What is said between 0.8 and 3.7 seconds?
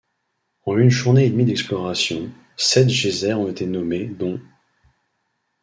journée et demie d'exploration, sept geysers ont été